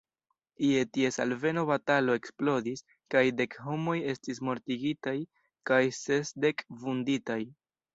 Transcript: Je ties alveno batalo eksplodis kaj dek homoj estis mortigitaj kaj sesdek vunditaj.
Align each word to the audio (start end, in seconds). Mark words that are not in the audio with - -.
Je 0.69 0.79
ties 0.97 1.19
alveno 1.25 1.65
batalo 1.73 2.15
eksplodis 2.21 2.83
kaj 3.17 3.23
dek 3.43 3.61
homoj 3.69 3.97
estis 4.17 4.45
mortigitaj 4.51 5.19
kaj 5.73 5.83
sesdek 6.05 6.71
vunditaj. 6.85 7.43